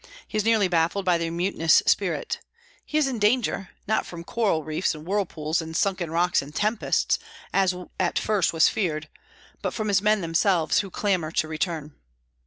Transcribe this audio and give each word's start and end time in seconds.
He 0.27 0.35
is 0.35 0.43
nearly 0.43 0.67
baffled 0.67 1.05
by 1.05 1.19
their 1.19 1.31
mutinous 1.31 1.83
spirit. 1.85 2.39
He 2.83 2.97
is 2.97 3.05
in 3.07 3.19
danger, 3.19 3.69
not 3.85 4.03
from 4.03 4.23
coral 4.23 4.63
reefs 4.63 4.95
and 4.95 5.05
whirlpools 5.05 5.61
and 5.61 5.77
sunken 5.77 6.09
rocks 6.09 6.41
and 6.41 6.55
tempests, 6.55 7.19
as 7.53 7.75
at 7.99 8.17
first 8.17 8.51
was 8.51 8.67
feared, 8.67 9.09
but 9.61 9.75
from 9.75 9.89
his 9.89 10.01
men 10.01 10.21
themselves, 10.21 10.79
who 10.79 10.89
clamor 10.89 11.29
to 11.33 11.47
return. 11.47 11.93